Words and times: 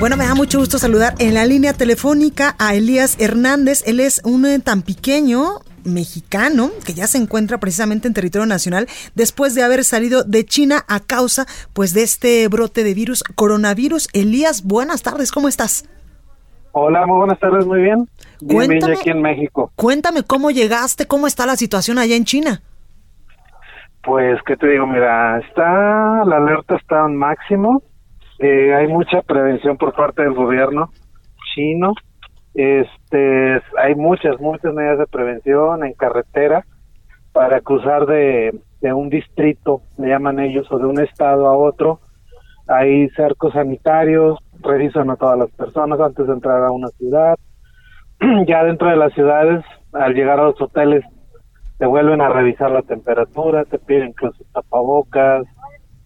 Bueno, 0.00 0.16
me 0.16 0.24
da 0.24 0.34
mucho 0.34 0.58
gusto 0.60 0.78
saludar 0.78 1.12
en 1.18 1.34
la 1.34 1.44
línea 1.44 1.74
telefónica 1.74 2.54
a 2.58 2.74
Elías 2.74 3.20
Hernández. 3.20 3.86
Él 3.86 4.00
es 4.00 4.22
un 4.24 4.46
eh, 4.46 4.58
tan 4.58 4.80
pequeño 4.80 5.60
mexicano 5.84 6.70
que 6.86 6.94
ya 6.94 7.06
se 7.06 7.18
encuentra 7.18 7.58
precisamente 7.58 8.08
en 8.08 8.14
territorio 8.14 8.46
nacional 8.46 8.86
después 9.14 9.54
de 9.54 9.62
haber 9.62 9.84
salido 9.84 10.24
de 10.24 10.46
China 10.46 10.86
a 10.88 11.00
causa 11.00 11.44
pues 11.74 11.92
de 11.92 12.02
este 12.02 12.48
brote 12.48 12.82
de 12.82 12.94
virus 12.94 13.22
coronavirus. 13.34 14.08
Elías, 14.14 14.64
buenas 14.64 15.02
tardes, 15.02 15.32
¿cómo 15.32 15.48
estás? 15.48 15.86
Hola, 16.72 17.04
muy 17.06 17.18
buenas 17.18 17.38
tardes, 17.38 17.66
muy 17.66 17.82
bien. 17.82 18.08
Bien, 18.40 18.82
aquí 18.82 19.10
en 19.10 19.20
México. 19.20 19.70
Cuéntame 19.76 20.22
cómo 20.22 20.50
llegaste, 20.50 21.06
cómo 21.06 21.26
está 21.26 21.44
la 21.44 21.56
situación 21.56 21.98
allá 21.98 22.16
en 22.16 22.24
China. 22.24 22.62
Pues, 24.02 24.40
¿qué 24.46 24.56
te 24.56 24.66
digo? 24.66 24.86
Mira, 24.86 25.40
está, 25.40 26.24
la 26.24 26.38
alerta 26.38 26.76
está 26.76 27.04
en 27.04 27.16
máximo. 27.16 27.82
Eh, 28.40 28.74
hay 28.74 28.88
mucha 28.88 29.20
prevención 29.20 29.76
por 29.76 29.92
parte 29.92 30.22
del 30.22 30.32
gobierno 30.32 30.90
chino. 31.54 31.92
Este, 32.54 33.60
hay 33.78 33.94
muchas, 33.94 34.40
muchas 34.40 34.72
medidas 34.72 34.98
de 34.98 35.06
prevención 35.06 35.84
en 35.84 35.92
carretera 35.92 36.64
para 37.32 37.60
cruzar 37.60 38.06
de, 38.06 38.58
de 38.80 38.92
un 38.92 39.10
distrito, 39.10 39.82
le 39.98 40.08
llaman 40.08 40.40
ellos, 40.40 40.66
o 40.70 40.78
de 40.78 40.86
un 40.86 41.00
estado 41.00 41.46
a 41.46 41.56
otro. 41.56 42.00
Hay 42.66 43.08
cercos 43.10 43.52
sanitarios, 43.52 44.38
revisan 44.60 45.10
a 45.10 45.16
todas 45.16 45.38
las 45.38 45.50
personas 45.50 46.00
antes 46.00 46.26
de 46.26 46.32
entrar 46.32 46.64
a 46.64 46.70
una 46.70 46.88
ciudad. 46.88 47.36
ya 48.46 48.64
dentro 48.64 48.88
de 48.88 48.96
las 48.96 49.12
ciudades, 49.12 49.64
al 49.92 50.14
llegar 50.14 50.40
a 50.40 50.44
los 50.44 50.60
hoteles, 50.60 51.04
te 51.78 51.86
vuelven 51.86 52.20
a 52.20 52.28
revisar 52.28 52.70
la 52.70 52.82
temperatura, 52.82 53.64
te 53.64 53.78
piden 53.78 54.08
incluso 54.08 54.44
tapabocas, 54.52 55.44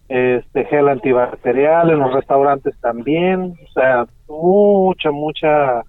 este 0.07 0.65
gel 0.65 0.87
antibacterial, 0.89 1.89
en 1.89 1.99
los 1.99 2.13
restaurantes 2.13 2.75
también, 2.79 3.55
o 3.63 3.71
sea, 3.73 4.05
mucha, 4.27 5.11
mucha 5.11 5.83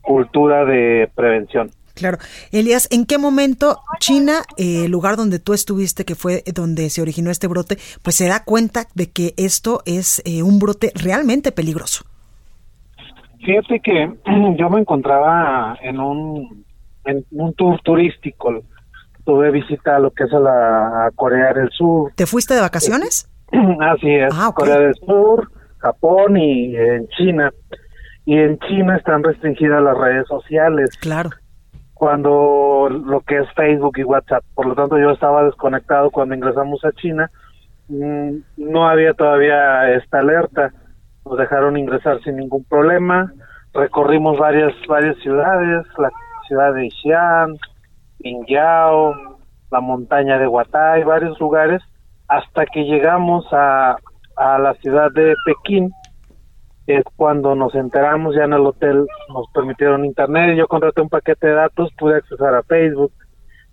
cultura 0.00 0.64
de 0.64 1.10
prevención. 1.14 1.70
Claro. 1.94 2.18
Elías, 2.52 2.88
¿en 2.90 3.04
qué 3.04 3.18
momento 3.18 3.78
China, 3.98 4.42
eh, 4.56 4.86
el 4.86 4.90
lugar 4.90 5.16
donde 5.16 5.38
tú 5.38 5.52
estuviste, 5.52 6.04
que 6.04 6.14
fue 6.14 6.42
donde 6.54 6.88
se 6.90 7.02
originó 7.02 7.30
este 7.30 7.46
brote, 7.46 7.76
pues 8.02 8.16
se 8.16 8.28
da 8.28 8.44
cuenta 8.44 8.86
de 8.94 9.10
que 9.10 9.34
esto 9.36 9.82
es 9.84 10.22
eh, 10.24 10.42
un 10.42 10.58
brote 10.58 10.92
realmente 10.94 11.52
peligroso? 11.52 12.04
Fíjate 13.44 13.80
que 13.80 14.10
yo 14.58 14.70
me 14.70 14.80
encontraba 14.80 15.76
en 15.82 16.00
un, 16.00 16.64
en 17.04 17.24
un 17.30 17.52
tour 17.54 17.78
turístico, 17.82 18.62
tuve 19.24 19.50
visita 19.50 19.96
a 19.96 19.98
lo 19.98 20.10
que 20.12 20.24
es 20.24 20.32
a 20.32 20.38
la 20.40 21.06
a 21.06 21.10
Corea 21.10 21.52
del 21.52 21.70
Sur, 21.70 22.12
¿Te 22.14 22.26
fuiste 22.26 22.54
de 22.54 22.60
vacaciones? 22.60 23.28
Así 23.80 24.10
es, 24.10 24.32
Ah. 24.36 24.52
Corea 24.54 24.78
del 24.78 24.94
Sur, 24.94 25.48
Japón 25.78 26.36
y 26.36 26.76
en 26.76 27.06
China. 27.08 27.50
Y 28.24 28.38
en 28.38 28.58
China 28.60 28.96
están 28.96 29.22
restringidas 29.24 29.82
las 29.82 29.96
redes 29.98 30.26
sociales, 30.28 30.90
Claro. 31.00 31.30
cuando 31.94 32.88
lo 32.88 33.20
que 33.20 33.38
es 33.38 33.46
Facebook 33.54 33.98
y 33.98 34.04
WhatsApp. 34.04 34.44
Por 34.54 34.66
lo 34.66 34.74
tanto, 34.74 34.98
yo 34.98 35.10
estaba 35.10 35.44
desconectado 35.44 36.10
cuando 36.10 36.34
ingresamos 36.34 36.84
a 36.84 36.92
China. 36.92 37.30
Mm, 37.88 38.38
No 38.56 38.88
había 38.88 39.12
todavía 39.14 39.90
esta 39.94 40.20
alerta. 40.20 40.72
Nos 41.24 41.38
dejaron 41.38 41.76
ingresar 41.76 42.20
sin 42.22 42.36
ningún 42.36 42.64
problema. 42.64 43.32
Recorrimos 43.74 44.38
varias 44.38 44.72
varias 44.88 45.16
ciudades, 45.18 45.86
la 45.98 46.10
ciudad 46.48 46.74
de 46.74 46.90
Xi'an, 46.90 47.56
Pingyao, 48.18 49.14
la 49.70 49.80
montaña 49.80 50.38
de 50.38 50.46
Huatay, 50.46 51.04
varios 51.04 51.38
lugares, 51.40 51.82
hasta 52.32 52.64
que 52.64 52.84
llegamos 52.84 53.46
a, 53.52 53.96
a 54.36 54.58
la 54.58 54.72
ciudad 54.74 55.10
de 55.12 55.34
Pekín, 55.44 55.92
es 56.86 57.04
cuando 57.16 57.54
nos 57.54 57.74
enteramos 57.74 58.34
ya 58.34 58.44
en 58.44 58.54
el 58.54 58.66
hotel, 58.66 59.06
nos 59.28 59.46
permitieron 59.52 60.04
internet, 60.04 60.56
yo 60.56 60.66
contraté 60.66 61.02
un 61.02 61.10
paquete 61.10 61.48
de 61.48 61.54
datos, 61.54 61.92
pude 61.98 62.16
accesar 62.16 62.54
a 62.54 62.62
Facebook, 62.62 63.12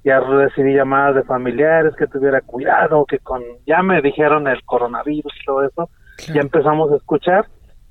ya 0.03 0.19
recibí 0.19 0.73
llamadas 0.73 1.15
de 1.15 1.23
familiares 1.23 1.95
que 1.95 2.07
tuviera 2.07 2.41
cuidado, 2.41 3.05
que 3.05 3.19
con, 3.19 3.41
ya 3.65 3.81
me 3.81 4.01
dijeron 4.01 4.47
el 4.47 4.61
coronavirus 4.65 5.33
y 5.41 5.45
todo 5.45 5.63
eso, 5.63 5.89
ya 6.33 6.41
empezamos 6.41 6.91
a 6.91 6.97
escuchar, 6.97 7.45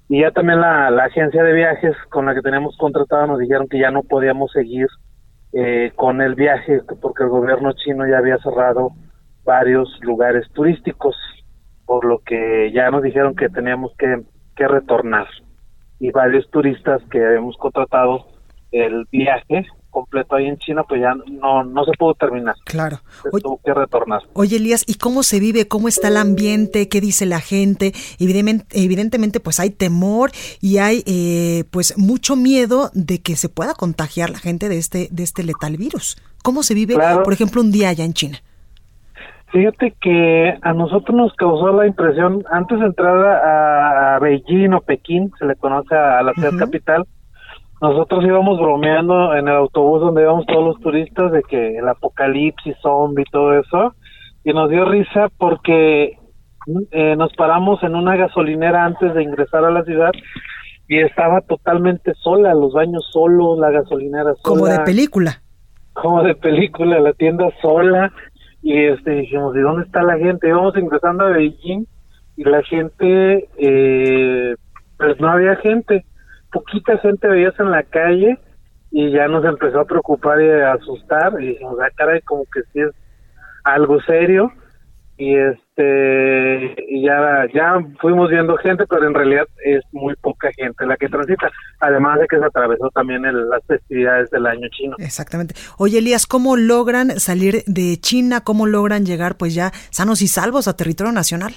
y 0.08 0.20
ya 0.20 0.32
también 0.32 0.60
la, 0.60 0.90
la 0.90 1.04
agencia 1.04 1.42
de 1.42 1.52
viajes 1.52 1.96
con 2.10 2.26
la 2.26 2.34
que 2.34 2.42
teníamos 2.42 2.76
contratado 2.76 3.26
nos 3.26 3.38
dijeron 3.38 3.68
que 3.68 3.78
ya 3.78 3.90
no 3.90 4.02
podíamos 4.02 4.52
seguir 4.52 4.86
eh, 5.54 5.92
con 5.96 6.20
el 6.20 6.34
viaje 6.34 6.82
porque 7.00 7.24
el 7.24 7.30
gobierno 7.30 7.72
chino 7.72 8.06
ya 8.06 8.18
había 8.18 8.36
cerrado 8.38 8.90
varios 9.48 9.88
lugares 10.02 10.46
turísticos, 10.52 11.16
por 11.86 12.04
lo 12.04 12.18
que 12.18 12.70
ya 12.74 12.90
nos 12.90 13.02
dijeron 13.02 13.34
que 13.34 13.48
teníamos 13.48 13.92
que, 13.98 14.22
que 14.54 14.68
retornar. 14.68 15.26
Y 15.98 16.10
varios 16.10 16.48
turistas 16.50 17.00
que 17.10 17.24
habíamos 17.24 17.56
contratado 17.56 18.26
el 18.72 19.06
viaje 19.10 19.66
completo 19.88 20.36
ahí 20.36 20.46
en 20.46 20.58
China, 20.58 20.82
pues 20.86 21.00
ya 21.00 21.14
no, 21.40 21.64
no 21.64 21.84
se 21.86 21.92
pudo 21.98 22.12
terminar, 22.14 22.54
Claro. 22.66 23.00
se 23.22 23.30
Oye, 23.32 23.42
tuvo 23.42 23.58
que 23.64 23.72
retornar. 23.72 24.20
oye, 24.34 24.56
Elías, 24.58 24.84
¿y 24.86 24.94
cómo 24.96 25.22
se 25.22 25.40
vive? 25.40 25.66
¿Cómo 25.66 25.88
está 25.88 26.08
el 26.08 26.18
ambiente? 26.18 26.88
¿Qué 26.90 27.00
dice 27.00 27.24
la 27.24 27.40
gente? 27.40 27.94
Evidentemente, 28.20 28.66
evidentemente 28.84 29.40
pues 29.40 29.58
hay 29.58 29.70
temor 29.70 30.30
y 30.60 30.76
hay 30.76 31.02
eh, 31.06 31.64
pues 31.70 31.96
mucho 31.96 32.36
miedo 32.36 32.90
de 32.92 33.20
que 33.22 33.34
se 33.34 33.48
pueda 33.48 33.72
contagiar 33.72 34.28
la 34.28 34.38
gente 34.38 34.68
de 34.68 34.76
este, 34.76 35.08
de 35.10 35.22
este 35.22 35.42
letal 35.42 35.78
virus. 35.78 36.18
¿Cómo 36.44 36.62
se 36.62 36.74
vive, 36.74 36.94
Claro. 36.94 37.22
por 37.22 37.32
ejemplo, 37.32 37.62
un 37.62 37.72
día 37.72 37.88
allá 37.88 38.04
en 38.04 38.12
China? 38.12 38.38
Fíjate 39.50 39.94
que 39.98 40.58
a 40.60 40.72
nosotros 40.74 41.16
nos 41.16 41.32
causó 41.34 41.72
la 41.72 41.86
impresión, 41.86 42.44
antes 42.50 42.78
de 42.80 42.86
entrar 42.86 43.16
a, 43.16 44.16
a 44.16 44.18
Beijing 44.18 44.74
o 44.74 44.80
Pekín, 44.82 45.32
se 45.38 45.46
le 45.46 45.56
conoce 45.56 45.94
a, 45.94 46.22
la 46.22 46.34
ciudad 46.34 46.58
capital, 46.58 47.06
nosotros 47.80 48.24
íbamos 48.24 48.58
bromeando 48.58 49.34
en 49.34 49.48
el 49.48 49.54
autobús 49.54 50.00
donde 50.00 50.22
íbamos 50.22 50.44
todos 50.46 50.64
los 50.64 50.80
turistas 50.80 51.32
de 51.32 51.42
que 51.42 51.78
el 51.78 51.88
apocalipsis 51.88 52.76
zombie 52.82 53.24
y 53.26 53.30
todo 53.30 53.58
eso, 53.58 53.94
y 54.44 54.52
nos 54.52 54.68
dio 54.68 54.84
risa 54.84 55.28
porque 55.38 56.18
eh, 56.90 57.16
nos 57.16 57.32
paramos 57.34 57.82
en 57.82 57.94
una 57.94 58.16
gasolinera 58.16 58.84
antes 58.84 59.14
de 59.14 59.22
ingresar 59.22 59.64
a 59.64 59.70
la 59.70 59.82
ciudad 59.84 60.10
y 60.88 60.98
estaba 60.98 61.40
totalmente 61.40 62.12
sola, 62.14 62.52
los 62.54 62.74
baños 62.74 63.08
solos, 63.12 63.58
la 63.58 63.70
gasolinera 63.70 64.34
sola 64.34 64.42
Como 64.42 64.66
de 64.66 64.78
película. 64.80 65.40
como 65.94 66.22
de 66.22 66.34
película, 66.34 67.00
la 67.00 67.12
tienda 67.14 67.48
sola 67.62 68.12
y 68.68 68.84
este 68.84 69.12
dijimos, 69.12 69.56
¿y 69.56 69.60
dónde 69.60 69.86
está 69.86 70.02
la 70.02 70.18
gente? 70.18 70.46
Íbamos 70.46 70.76
ingresando 70.76 71.24
a 71.24 71.30
Beijing 71.30 71.86
y 72.36 72.44
la 72.44 72.62
gente, 72.64 73.48
eh, 73.56 74.54
pues 74.98 75.18
no 75.18 75.30
había 75.30 75.56
gente, 75.56 76.04
poquita 76.52 76.98
gente 76.98 77.28
veías 77.28 77.58
en 77.58 77.70
la 77.70 77.82
calle 77.82 78.38
y 78.90 79.10
ya 79.10 79.26
nos 79.26 79.42
empezó 79.46 79.80
a 79.80 79.86
preocupar 79.86 80.42
y 80.42 80.50
a 80.50 80.74
asustar. 80.74 81.32
Y 81.40 81.46
dijimos, 81.46 81.78
ah, 81.80 81.88
caray, 81.96 82.20
como 82.20 82.44
que 82.44 82.60
sí 82.70 82.80
es 82.80 82.90
algo 83.64 84.02
serio 84.02 84.52
y 85.20 85.34
este 85.36 86.76
ya 87.02 87.46
ya 87.52 87.74
fuimos 88.00 88.30
viendo 88.30 88.56
gente 88.58 88.84
pero 88.88 89.06
en 89.06 89.14
realidad 89.14 89.46
es 89.64 89.82
muy 89.92 90.14
poca 90.16 90.50
gente 90.56 90.86
la 90.86 90.96
que 90.96 91.08
transita 91.08 91.50
además 91.80 92.20
de 92.20 92.26
que 92.28 92.38
se 92.38 92.44
atravesó 92.44 92.88
también 92.90 93.24
el- 93.24 93.48
las 93.48 93.64
festividades 93.66 94.30
del 94.30 94.46
año 94.46 94.68
chino 94.70 94.94
Exactamente. 94.98 95.54
Oye, 95.78 95.98
Elías, 95.98 96.26
¿cómo 96.26 96.56
logran 96.56 97.18
salir 97.18 97.62
de 97.66 97.96
China? 98.00 98.42
¿Cómo 98.42 98.66
logran 98.66 99.04
llegar 99.04 99.36
pues 99.36 99.54
ya 99.54 99.72
sanos 99.90 100.22
y 100.22 100.28
salvos 100.28 100.68
a 100.68 100.76
territorio 100.76 101.12
nacional? 101.12 101.54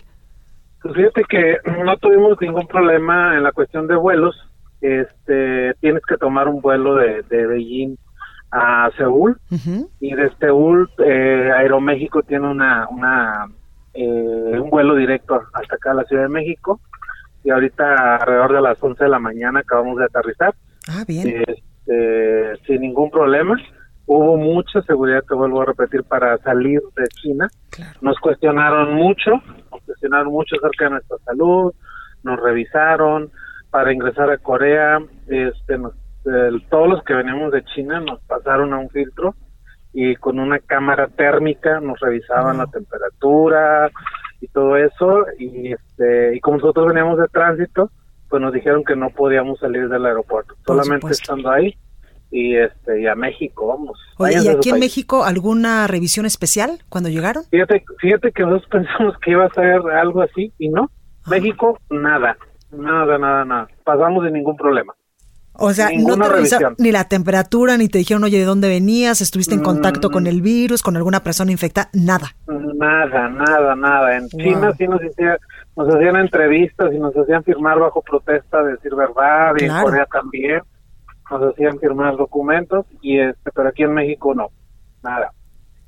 Pues 0.82 0.96
fíjate 0.96 1.24
que 1.30 1.58
no 1.84 1.96
tuvimos 1.98 2.38
ningún 2.42 2.68
problema 2.68 3.36
en 3.38 3.44
la 3.44 3.52
cuestión 3.52 3.88
de 3.88 3.96
vuelos. 3.96 4.36
Este, 4.82 5.74
tienes 5.80 6.02
que 6.08 6.18
tomar 6.18 6.48
un 6.48 6.60
vuelo 6.62 6.96
de, 6.96 7.22
de 7.30 7.46
Beijing 7.48 7.96
a 8.52 8.90
Seúl 8.98 9.38
y 10.00 10.14
de 10.14 10.30
Seúl 10.40 10.90
eh, 11.06 11.52
Aeroméxico 11.56 12.22
tiene 12.24 12.48
una, 12.50 12.88
una 12.90 13.48
eh, 13.94 14.60
un 14.60 14.70
vuelo 14.70 14.96
directo 14.96 15.42
hasta 15.54 15.76
acá 15.76 15.92
a 15.92 15.96
la 15.96 16.04
Ciudad 16.04 16.24
de 16.24 16.30
México 16.30 16.80
y 17.44 17.50
ahorita 17.50 18.16
alrededor 18.18 18.54
de 18.54 18.62
las 18.62 18.84
11 18.84 19.04
de 19.04 19.10
la 19.10 19.20
mañana 19.20 19.60
acabamos 19.62 19.98
de 19.98 20.06
aterrizar 20.06 20.54
Ah, 20.88 21.04
bien. 21.08 21.44
este, 21.48 22.58
sin 22.68 22.82
ningún 22.82 23.10
problema. 23.10 23.58
Hubo 24.06 24.36
mucha 24.36 24.82
seguridad, 24.82 25.24
te 25.28 25.34
vuelvo 25.36 25.62
a 25.62 25.66
repetir, 25.66 26.04
para 26.04 26.38
salir 26.40 26.82
de 26.98 27.08
China. 27.22 27.48
Claro. 27.70 27.98
Nos 28.02 28.18
cuestionaron 28.20 28.94
mucho, 28.96 29.32
nos 29.72 29.82
cuestionaron 29.86 30.34
mucho 30.34 30.56
acerca 30.58 30.86
de 30.86 30.92
nuestra 30.92 31.18
salud, 31.26 31.74
nos 32.24 32.40
revisaron, 32.42 33.30
para 33.70 33.94
ingresar 33.94 34.30
a 34.30 34.38
Corea, 34.38 35.00
este, 35.28 35.78
todos 36.70 36.88
los 36.88 37.04
que 37.04 37.14
veníamos 37.14 37.52
de 37.52 37.64
China 37.66 38.00
nos 38.00 38.22
pasaron 38.22 38.74
a 38.74 38.80
un 38.80 38.90
filtro 38.90 39.36
y 39.94 40.16
con 40.16 40.40
una 40.40 40.60
cámara 40.60 41.08
térmica 41.08 41.80
nos 41.80 42.00
revisaban 42.00 42.58
la 42.58 42.68
temperatura 42.68 43.90
y 44.40 44.48
todo 44.48 44.78
eso. 44.78 45.26
Y 45.40 45.74
este 45.74 46.36
y 46.36 46.40
como 46.40 46.58
nosotros 46.58 46.88
veníamos 46.88 47.18
de 47.18 47.28
tránsito 47.28 47.92
pues 48.30 48.42
nos 48.42 48.54
dijeron 48.54 48.84
que 48.86 48.96
no 48.96 49.10
podíamos 49.10 49.60
salir 49.60 49.90
del 49.90 50.06
aeropuerto 50.06 50.56
solamente 50.66 51.12
estando 51.12 51.52
ahí 51.52 51.76
y 52.32 52.56
este 52.56 53.02
y 53.02 53.08
a 53.08 53.16
México 53.16 53.68
vamos. 53.68 54.00
¿y 54.32 54.48
aquí 54.48 54.70
en 54.70 54.80
México 54.80 55.26
alguna 55.26 55.86
revisión 55.88 56.26
especial 56.26 56.80
cuando 56.88 57.10
llegaron? 57.10 57.44
Fíjate 57.52 57.84
fíjate 58.00 58.32
que 58.32 58.44
nosotros 58.44 58.70
pensamos 58.72 59.16
que 59.20 59.32
iba 59.32 59.46
a 59.46 59.50
ser 59.50 59.82
algo 59.92 60.22
así 60.22 60.54
y 60.58 60.70
no. 60.70 60.90
Ah. 61.26 61.30
México 61.32 61.78
nada 61.90 62.38
nada 62.72 63.18
nada 63.18 63.44
nada. 63.44 63.68
Pasamos 63.84 64.24
sin 64.24 64.34
ningún 64.34 64.56
problema 64.56 64.94
o 65.62 65.74
sea, 65.74 65.90
no 65.98 66.18
te 66.18 66.30
revisaron 66.30 66.76
ni 66.78 66.92
la 66.92 67.06
temperatura, 67.06 67.78
ni 67.78 67.88
te 67.88 68.00
dijeron, 68.00 68.24
oye, 68.24 68.40
¿de 68.40 68.46
dónde 68.46 68.68
venías? 68.68 69.22
¿Estuviste 69.22 69.56
en 69.56 69.62
contacto 69.62 70.10
con 70.10 70.28
el 70.28 70.42
virus, 70.42 70.82
con 70.82 70.98
alguna 70.98 71.22
persona 71.24 71.52
infectada? 71.52 71.90
Nada. 71.94 72.36
Nada, 72.48 73.30
nada, 73.30 73.76
nada. 73.76 74.18
En 74.18 74.28
China 74.30 74.72
sí 74.78 74.88
nos, 74.88 75.02
nos 75.76 75.96
hacían 75.96 76.16
entrevistas 76.16 76.94
y 76.94 77.00
nos 77.00 77.16
hacían 77.16 77.44
firmar 77.44 77.80
bajo 77.80 78.02
protesta 78.02 78.64
de 78.64 78.72
decir 78.72 78.96
verdad, 78.96 79.54
y 79.58 79.66
en 79.66 79.82
Corea 79.82 80.06
también 80.12 80.62
nos 81.30 81.54
hacían 81.54 81.80
firmar 81.80 82.18
documentos, 82.18 82.86
y 83.02 83.20
este, 83.20 83.52
pero 83.54 83.70
aquí 83.70 83.84
en 83.84 83.94
México 83.94 84.34
no, 84.36 84.50
nada 85.02 85.32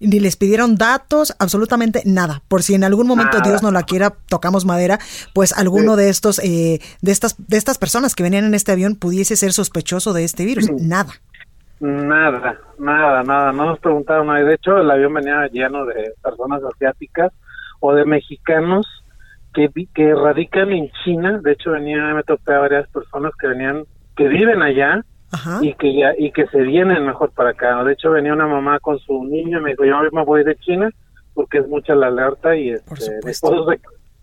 ni 0.03 0.19
les 0.19 0.35
pidieron 0.35 0.75
datos, 0.75 1.35
absolutamente 1.39 2.03
nada. 2.05 2.41
Por 2.47 2.63
si 2.63 2.75
en 2.75 2.83
algún 2.83 3.07
momento 3.07 3.39
Dios 3.41 3.63
no 3.63 3.71
la 3.71 3.83
quiera, 3.83 4.13
tocamos 4.29 4.65
madera, 4.65 4.99
pues 5.33 5.57
alguno 5.57 5.95
de 5.95 6.09
estos, 6.09 6.39
eh, 6.39 6.79
de 7.01 7.11
estas, 7.11 7.35
de 7.47 7.57
estas 7.57 7.77
personas 7.77 8.15
que 8.15 8.23
venían 8.23 8.45
en 8.45 8.53
este 8.53 8.71
avión 8.71 8.95
pudiese 8.95 9.35
ser 9.35 9.53
sospechoso 9.53 10.13
de 10.13 10.23
este 10.23 10.45
virus. 10.45 10.71
Nada. 10.71 11.11
Nada, 11.79 12.59
nada, 12.79 13.23
nada. 13.23 13.51
No 13.51 13.65
nos 13.65 13.79
preguntaron 13.79 14.27
nada. 14.27 14.43
De 14.43 14.55
hecho, 14.55 14.77
el 14.77 14.89
avión 14.89 15.13
venía 15.13 15.47
lleno 15.51 15.85
de 15.85 16.13
personas 16.21 16.61
asiáticas 16.63 17.33
o 17.79 17.93
de 17.93 18.05
mexicanos 18.05 18.87
que, 19.53 19.69
que 19.93 20.15
radican 20.15 20.71
en 20.71 20.89
China. 21.03 21.39
De 21.43 21.51
hecho, 21.51 21.71
venía, 21.71 22.13
me 22.13 22.23
topé 22.23 22.53
a 22.53 22.59
varias 22.59 22.87
personas 22.89 23.33
que 23.39 23.47
venían, 23.47 23.83
que 24.15 24.27
viven 24.27 24.61
allá 24.61 25.03
y 25.61 25.73
que 25.75 25.93
ya 25.93 26.13
y 26.17 26.31
que 26.31 26.47
se 26.47 26.61
vienen 26.61 27.05
mejor 27.05 27.31
para 27.31 27.51
acá. 27.51 27.83
De 27.83 27.93
hecho, 27.93 28.11
venía 28.11 28.33
una 28.33 28.47
mamá 28.47 28.79
con 28.79 28.99
su 28.99 29.23
niño 29.23 29.59
y 29.59 29.61
me 29.61 29.71
dijo, 29.71 29.85
yo 29.85 29.95
me 30.11 30.23
voy 30.23 30.43
de 30.43 30.55
China 30.57 30.89
porque 31.33 31.59
es 31.59 31.67
mucha 31.67 31.95
la 31.95 32.07
alerta 32.07 32.55
y 32.55 32.69
este, 32.69 32.95
se, 32.95 33.21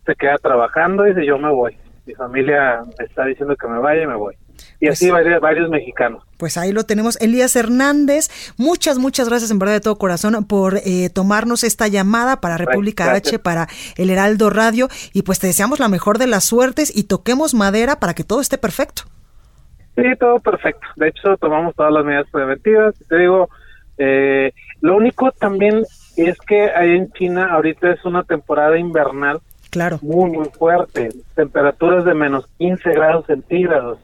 se, 0.07 0.15
queda 0.15 0.37
trabajando 0.39 1.07
y 1.07 1.11
dice, 1.11 1.27
yo 1.27 1.39
me 1.39 1.51
voy. 1.51 1.77
Mi 2.07 2.15
familia 2.15 2.83
me 2.99 3.05
está 3.05 3.25
diciendo 3.25 3.57
que 3.57 3.69
me 3.69 3.79
vaya 3.79 4.03
y 4.03 4.07
me 4.07 4.17
voy. 4.17 4.35
Y 4.79 4.87
pues 4.87 4.99
así 4.99 5.11
varios, 5.11 5.41
varios, 5.41 5.71
mexicanos. 5.71 6.23
Pues 6.37 6.57
ahí 6.57 6.73
lo 6.73 6.85
tenemos. 6.85 7.21
Elías 7.21 7.57
Hernández, 7.57 8.29
muchas, 8.57 8.99
muchas 8.99 9.29
gracias 9.29 9.51
en 9.51 9.59
verdad 9.59 9.75
de 9.75 9.81
todo 9.81 9.97
corazón 9.97 10.45
por 10.45 10.79
eh, 10.85 11.11
tomarnos 11.11 11.65
esta 11.65 11.89
llamada 11.89 12.41
para 12.41 12.57
República 12.57 13.13
H, 13.13 13.39
para 13.39 13.69
el 13.97 14.11
Heraldo 14.11 14.51
Radio. 14.51 14.89
Y 15.13 15.23
pues 15.23 15.39
te 15.39 15.47
deseamos 15.47 15.81
la 15.81 15.89
mejor 15.89 16.19
de 16.19 16.27
las 16.27 16.45
suertes 16.45 16.95
y 16.95 17.05
toquemos 17.05 17.55
madera 17.55 18.01
para 18.01 18.15
que 18.15 18.25
todo 18.25 18.41
esté 18.41 18.59
perfecto. 18.59 19.03
Sí, 19.97 20.05
todo 20.19 20.39
perfecto. 20.39 20.87
De 20.97 21.09
hecho, 21.09 21.37
tomamos 21.37 21.75
todas 21.75 21.93
las 21.93 22.05
medidas 22.05 22.27
preventivas. 22.31 22.95
Te 23.09 23.19
digo, 23.19 23.49
eh, 23.99 24.53
lo 24.81 24.97
único 24.97 25.31
también 25.33 25.83
es 26.17 26.39
que 26.47 26.71
ahí 26.71 26.97
en 26.97 27.13
China 27.13 27.53
ahorita 27.53 27.93
es 27.93 28.05
una 28.05 28.23
temporada 28.25 28.79
invernal 28.79 29.41
claro. 29.71 29.99
muy, 30.03 30.31
muy 30.31 30.49
fuerte. 30.49 31.11
Temperaturas 31.35 32.05
de 32.05 32.15
menos 32.15 32.47
15 32.59 32.91
grados 32.91 33.27
centígrados. 33.27 33.99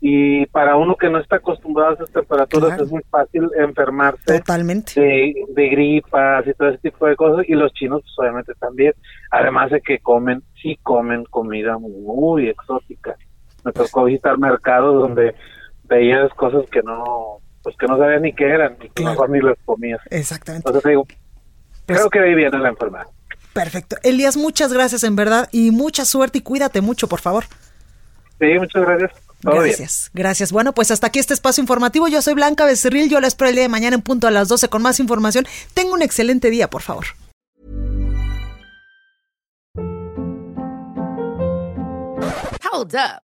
Y 0.00 0.46
para 0.46 0.76
uno 0.76 0.94
que 0.94 1.10
no 1.10 1.18
está 1.18 1.36
acostumbrado 1.36 1.90
a 1.90 1.94
esas 1.94 2.12
temperaturas 2.12 2.80
es 2.80 2.88
muy 2.88 3.02
fácil 3.10 3.50
enfermarse 3.58 4.38
Totalmente. 4.38 5.00
De, 5.00 5.34
de 5.48 5.68
gripas 5.70 6.46
y 6.46 6.54
todo 6.54 6.68
ese 6.68 6.78
tipo 6.78 7.06
de 7.06 7.16
cosas. 7.16 7.48
Y 7.48 7.54
los 7.54 7.72
chinos, 7.72 8.02
pues 8.02 8.14
obviamente 8.18 8.52
también. 8.60 8.92
Además 9.30 9.70
de 9.70 9.80
que 9.80 9.98
comen, 9.98 10.42
sí 10.62 10.78
comen 10.82 11.24
comida 11.24 11.78
muy 11.78 12.48
exótica 12.48 13.16
me 13.68 13.72
tocó 13.72 14.04
visitar 14.04 14.38
mercados 14.38 15.02
donde 15.02 15.34
veías 15.84 16.32
cosas 16.34 16.64
que 16.70 16.82
no, 16.82 17.38
pues 17.62 17.76
que 17.76 17.86
no 17.86 17.98
sabías 17.98 18.20
ni 18.20 18.32
qué 18.32 18.44
eran, 18.44 18.76
y 18.80 18.88
que 18.90 19.04
mejor 19.04 19.30
ni 19.30 19.40
las 19.40 19.56
comías. 19.64 20.00
Exactamente. 20.10 20.68
Entonces 20.68 20.88
digo, 20.88 21.06
pues 21.86 21.98
creo 21.98 22.10
que 22.10 22.18
ahí 22.20 22.34
viene 22.34 22.58
la 22.58 22.70
enfermedad. 22.70 23.06
Perfecto. 23.52 23.96
Elías, 24.02 24.36
muchas 24.36 24.72
gracias 24.72 25.02
en 25.02 25.16
verdad 25.16 25.48
y 25.52 25.70
mucha 25.70 26.04
suerte 26.04 26.38
y 26.38 26.40
cuídate 26.42 26.80
mucho, 26.80 27.08
por 27.08 27.20
favor. 27.20 27.44
Sí, 28.38 28.46
muchas 28.58 28.82
gracias. 28.82 29.10
gracias, 29.42 30.10
gracias. 30.14 30.52
Bueno, 30.52 30.72
pues 30.72 30.90
hasta 30.90 31.08
aquí 31.08 31.18
este 31.18 31.34
espacio 31.34 31.60
informativo. 31.60 32.08
Yo 32.08 32.22
soy 32.22 32.34
Blanca 32.34 32.66
Becerril. 32.66 33.10
Yo 33.10 33.20
la 33.20 33.26
espero 33.26 33.48
el 33.48 33.56
día 33.56 33.64
de 33.64 33.68
mañana 33.68 33.96
en 33.96 34.02
punto 34.02 34.28
a 34.28 34.30
las 34.30 34.48
12 34.48 34.68
con 34.68 34.82
más 34.82 35.00
información. 35.00 35.46
Tengo 35.74 35.92
un 35.92 36.02
excelente 36.02 36.50
día, 36.50 36.70
por 36.70 36.82
favor. 36.82 37.06
Hold 42.70 42.94
up. 42.94 43.27